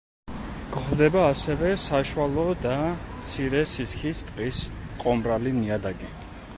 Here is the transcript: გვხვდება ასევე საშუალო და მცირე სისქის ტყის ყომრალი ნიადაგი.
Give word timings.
გვხვდება 0.75 1.25
ასევე 1.33 1.73
საშუალო 1.83 2.45
და 2.63 2.73
მცირე 2.95 3.63
სისქის 3.75 4.27
ტყის 4.31 4.67
ყომრალი 5.05 5.57
ნიადაგი. 5.61 6.15